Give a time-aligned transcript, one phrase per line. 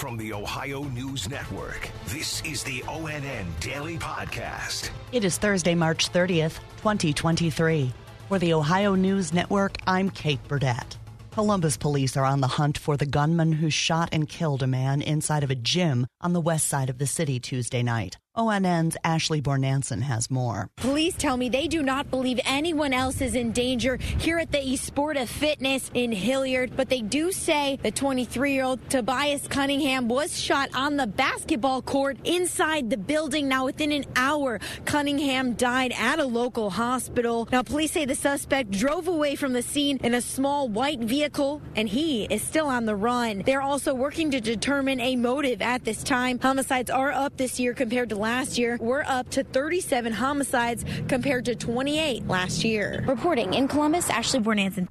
[0.00, 4.88] From the Ohio News Network, this is the ONN Daily Podcast.
[5.12, 7.92] It is Thursday, March 30th, 2023.
[8.26, 10.96] For the Ohio News Network, I'm Kate Burdett.
[11.32, 15.02] Columbus police are on the hunt for the gunman who shot and killed a man
[15.02, 18.16] inside of a gym on the west side of the city Tuesday night.
[18.40, 20.70] ONN's Ashley Bornancin has more.
[20.76, 24.58] Police tell me they do not believe anyone else is in danger here at the
[24.58, 30.40] Esporta Fitness in Hilliard, but they do say the 23 year old Tobias Cunningham was
[30.40, 33.46] shot on the basketball court inside the building.
[33.46, 37.46] Now, within an hour, Cunningham died at a local hospital.
[37.52, 41.60] Now, police say the suspect drove away from the scene in a small white vehicle,
[41.76, 43.42] and he is still on the run.
[43.44, 46.38] They're also working to determine a motive at this time.
[46.38, 48.78] Homicides are up this year compared to last year.
[48.80, 53.04] We're up to 37 homicides compared to 28 last year.
[53.06, 54.88] Reporting in Columbus, Ashley Bornancin.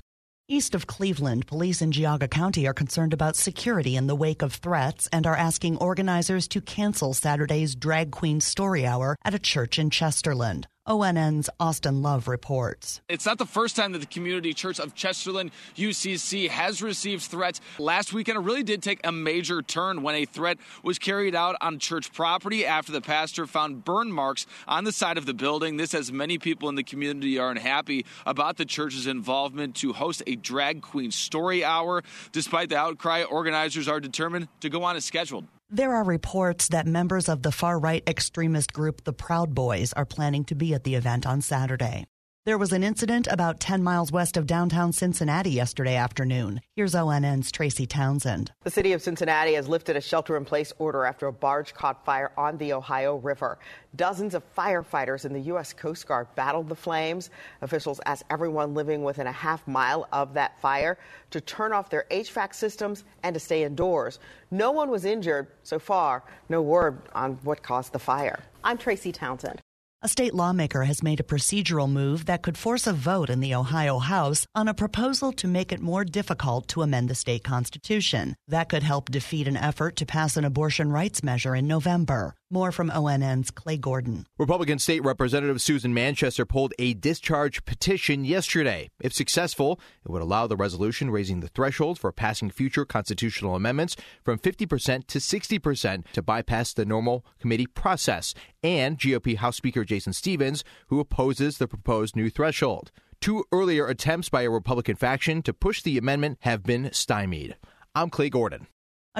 [0.52, 4.54] East of Cleveland, police in Geauga County are concerned about security in the wake of
[4.54, 9.78] threats and are asking organizers to cancel Saturday's Drag Queen Story Hour at a church
[9.78, 10.66] in Chesterland.
[10.90, 13.00] ONN's Austin Love reports.
[13.08, 17.62] It's not the first time that the Community Church of Chesterland, UCC, has received threats.
[17.78, 21.56] Last weekend, it really did take a major turn when a threat was carried out
[21.62, 25.78] on church property after the pastor found burn marks on the side of the building.
[25.78, 30.24] This, as many people in the community are unhappy about the church's involvement to host
[30.26, 32.04] a drag queen story hour.
[32.32, 35.46] Despite the outcry, organizers are determined to go on as scheduled.
[35.72, 40.04] There are reports that members of the far right extremist group the Proud Boys are
[40.04, 42.06] planning to be at the event on Saturday.
[42.50, 46.62] There was an incident about 10 miles west of downtown Cincinnati yesterday afternoon.
[46.76, 48.52] Here's ONN's Tracy Townsend.
[48.64, 52.04] The city of Cincinnati has lifted a shelter in place order after a barge caught
[52.04, 53.60] fire on the Ohio River.
[53.96, 55.74] Dozens of firefighters in the U.S.
[55.74, 57.30] Coast Guard battled the flames.
[57.62, 60.98] Officials asked everyone living within a half mile of that fire
[61.30, 64.18] to turn off their HVAC systems and to stay indoors.
[64.50, 66.24] No one was injured so far.
[66.50, 68.40] No word on what caused the fire.
[68.64, 69.62] I'm Tracy Townsend.
[70.02, 73.54] A state lawmaker has made a procedural move that could force a vote in the
[73.54, 78.38] Ohio House on a proposal to make it more difficult to amend the state constitution.
[78.48, 82.34] That could help defeat an effort to pass an abortion rights measure in November.
[82.52, 84.26] More from ONN's Clay Gordon.
[84.40, 88.90] Republican State Representative Susan Manchester pulled a discharge petition yesterday.
[89.00, 93.96] If successful, it would allow the resolution raising the threshold for passing future constitutional amendments
[94.24, 98.34] from 50% to 60% to bypass the normal committee process,
[98.64, 102.92] and GOP House Speaker Jason Stephens, who opposes the proposed new threshold.
[103.22, 107.58] Two earlier attempts by a Republican faction to push the amendment have been stymied.
[107.94, 108.66] I'm Clay Gordon.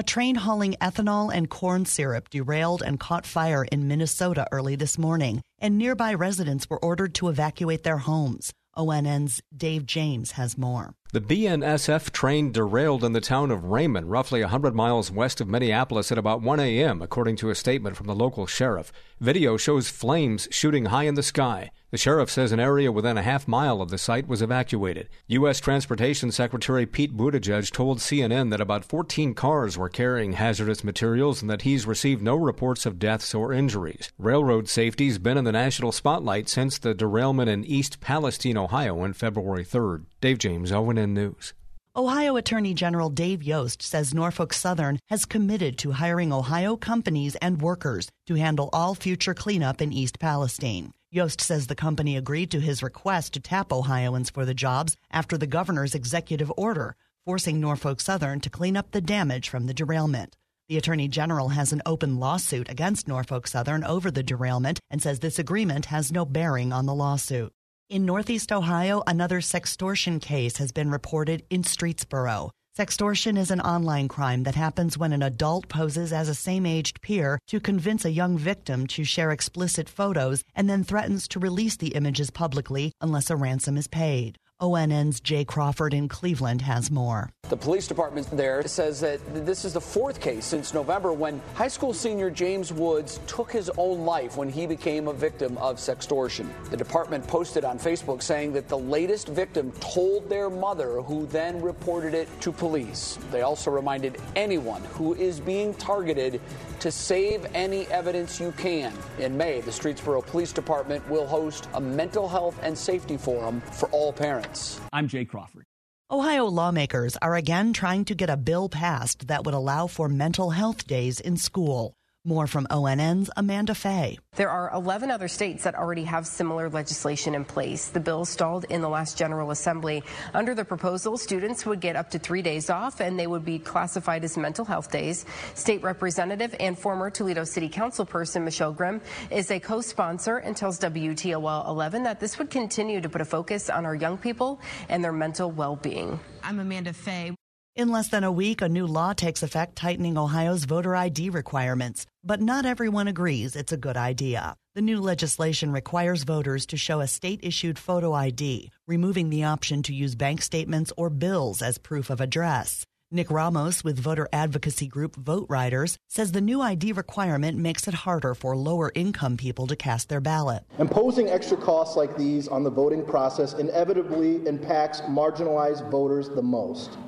[0.00, 4.96] A train hauling ethanol and corn syrup derailed and caught fire in Minnesota early this
[4.96, 8.54] morning, and nearby residents were ordered to evacuate their homes.
[8.74, 10.94] ONN's Dave James has more.
[11.12, 16.12] The BNSF train derailed in the town of Raymond, roughly 100 miles west of Minneapolis,
[16.12, 18.92] at about 1 a.m., according to a statement from the local sheriff.
[19.18, 21.72] Video shows flames shooting high in the sky.
[21.90, 25.08] The sheriff says an area within a half mile of the site was evacuated.
[25.26, 25.58] U.S.
[25.58, 31.50] Transportation Secretary Pete Buttigieg told CNN that about 14 cars were carrying hazardous materials and
[31.50, 34.12] that he's received no reports of deaths or injuries.
[34.16, 39.12] Railroad safety's been in the national spotlight since the derailment in East Palestine, Ohio on
[39.12, 40.04] February 3rd.
[40.20, 41.54] Dave James, ONN News.
[41.96, 47.62] Ohio Attorney General Dave Yost says Norfolk Southern has committed to hiring Ohio companies and
[47.62, 50.92] workers to handle all future cleanup in East Palestine.
[51.10, 55.38] Yost says the company agreed to his request to tap Ohioans for the jobs after
[55.38, 60.36] the governor's executive order, forcing Norfolk Southern to clean up the damage from the derailment.
[60.68, 65.18] The Attorney General has an open lawsuit against Norfolk Southern over the derailment and says
[65.18, 67.52] this agreement has no bearing on the lawsuit.
[67.90, 72.50] In Northeast Ohio, another sextortion case has been reported in Streetsboro.
[72.78, 77.02] Sextortion is an online crime that happens when an adult poses as a same aged
[77.02, 81.76] peer to convince a young victim to share explicit photos and then threatens to release
[81.78, 84.38] the images publicly unless a ransom is paid.
[84.60, 87.30] ONN's Jay Crawford in Cleveland has more.
[87.48, 91.68] The police department there says that this is the fourth case since November when high
[91.68, 96.46] school senior James Woods took his own life when he became a victim of sextortion.
[96.70, 101.60] The department posted on Facebook saying that the latest victim told their mother, who then
[101.60, 103.18] reported it to police.
[103.32, 106.40] They also reminded anyone who is being targeted
[106.78, 108.92] to save any evidence you can.
[109.18, 113.88] In May, the Streetsboro Police Department will host a mental health and safety forum for
[113.90, 114.49] all parents.
[114.92, 115.64] I'm Jay Crawford.
[116.10, 120.50] Ohio lawmakers are again trying to get a bill passed that would allow for mental
[120.50, 121.94] health days in school.
[122.26, 124.18] More from ONN's Amanda Fay.
[124.36, 127.88] There are 11 other states that already have similar legislation in place.
[127.88, 130.02] The bill stalled in the last General Assembly.
[130.34, 133.58] Under the proposal, students would get up to three days off and they would be
[133.58, 135.24] classified as mental health days.
[135.54, 139.00] State Representative and former Toledo City Council person Michele Grim
[139.30, 143.70] is a co-sponsor and tells WTOL 11 that this would continue to put a focus
[143.70, 146.20] on our young people and their mental well-being.
[146.42, 147.34] I'm Amanda Fay.
[147.76, 152.04] In less than a week, a new law takes effect tightening Ohio's voter ID requirements.
[152.22, 154.54] But not everyone agrees it's a good idea.
[154.74, 159.82] The new legislation requires voters to show a state issued photo ID, removing the option
[159.84, 162.84] to use bank statements or bills as proof of address.
[163.10, 168.34] Nick Ramos with voter advocacy group VoteRiders says the new ID requirement makes it harder
[168.34, 170.62] for lower income people to cast their ballot.
[170.78, 176.98] Imposing extra costs like these on the voting process inevitably impacts marginalized voters the most.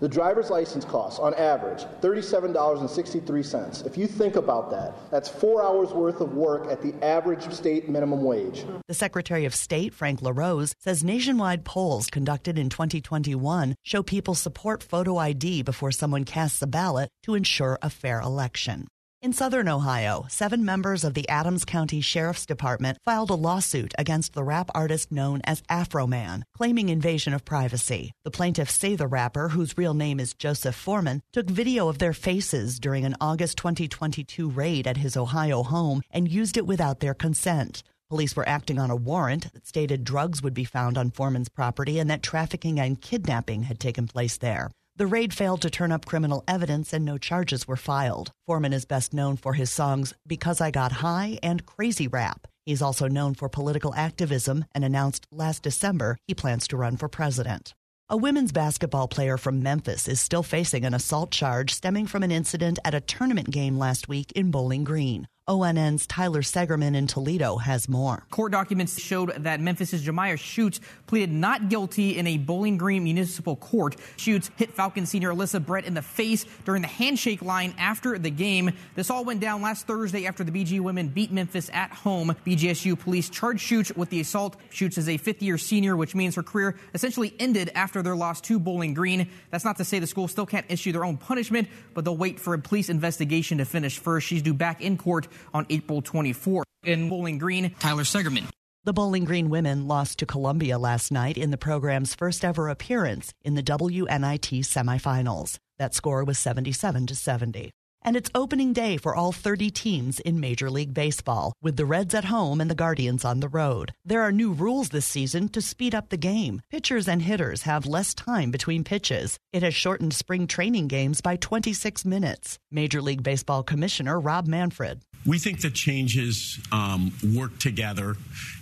[0.00, 3.86] The driver's license costs, on average, $37.63.
[3.86, 7.88] If you think about that, that's four hours worth of work at the average state
[7.88, 8.64] minimum wage.
[8.88, 14.82] The Secretary of State, Frank LaRose, says nationwide polls conducted in 2021 show people support
[14.82, 18.88] photo ID before someone casts a ballot to ensure a fair election.
[19.24, 24.34] In southern Ohio, seven members of the Adams County Sheriff's Department filed a lawsuit against
[24.34, 28.12] the rap artist known as Afroman, claiming invasion of privacy.
[28.24, 32.12] The plaintiffs say the rapper, whose real name is Joseph Foreman, took video of their
[32.12, 37.14] faces during an August 2022 raid at his Ohio home and used it without their
[37.14, 37.82] consent.
[38.10, 41.98] Police were acting on a warrant that stated drugs would be found on Foreman's property
[41.98, 44.70] and that trafficking and kidnapping had taken place there.
[44.96, 48.30] The raid failed to turn up criminal evidence and no charges were filed.
[48.46, 52.46] Foreman is best known for his songs Because I Got High and Crazy Rap.
[52.64, 57.08] He's also known for political activism and announced last December he plans to run for
[57.08, 57.74] president.
[58.08, 62.30] A women's basketball player from Memphis is still facing an assault charge stemming from an
[62.30, 65.26] incident at a tournament game last week in Bowling Green.
[65.46, 68.24] ONN's Tyler Segerman in Toledo has more.
[68.30, 73.54] Court documents showed that Memphis's Jamirah Shutes pleaded not guilty in a Bowling Green municipal
[73.54, 73.96] court.
[74.16, 78.30] Shutes hit Falcon senior Elissa Brett in the face during the handshake line after the
[78.30, 78.70] game.
[78.94, 82.34] This all went down last Thursday after the BG women beat Memphis at home.
[82.46, 84.56] BGSU police charged Shutes with the assault.
[84.70, 88.40] Shutes is a fifth year senior, which means her career essentially ended after their loss
[88.42, 89.28] to Bowling Green.
[89.50, 92.40] That's not to say the school still can't issue their own punishment, but they'll wait
[92.40, 94.26] for a police investigation to finish first.
[94.26, 96.64] She's due back in court on April 24th.
[96.84, 98.46] In Bowling Green, Tyler Segerman.
[98.84, 103.32] The Bowling Green women lost to Columbia last night in the program's first ever appearance
[103.42, 105.56] in the WNIT semifinals.
[105.78, 107.70] That score was 77 to 70.
[108.04, 112.14] And it's opening day for all 30 teams in Major League Baseball, with the Reds
[112.14, 113.92] at home and the Guardians on the road.
[114.04, 116.60] There are new rules this season to speed up the game.
[116.70, 119.38] Pitchers and hitters have less time between pitches.
[119.54, 122.58] It has shortened spring training games by 26 minutes.
[122.70, 125.00] Major League Baseball Commissioner Rob Manfred.
[125.26, 128.16] We think the changes um, work together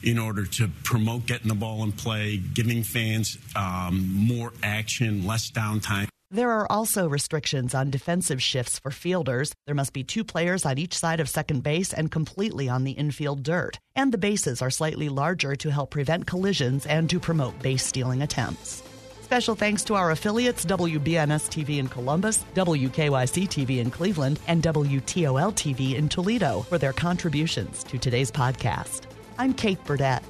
[0.05, 5.50] in order to promote getting the ball in play, giving fans um, more action, less
[5.50, 6.06] downtime.
[6.32, 9.52] There are also restrictions on defensive shifts for fielders.
[9.67, 12.93] There must be two players on each side of second base and completely on the
[12.93, 13.79] infield dirt.
[13.94, 18.23] And the bases are slightly larger to help prevent collisions and to promote base stealing
[18.23, 18.82] attempts.
[19.20, 25.52] Special thanks to our affiliates WBNS TV in Columbus, WKYC TV in Cleveland, and WTOL
[25.52, 29.02] TV in Toledo for their contributions to today's podcast.
[29.37, 30.23] I'm Kate Burdett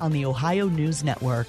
[0.00, 1.48] on the Ohio News Network.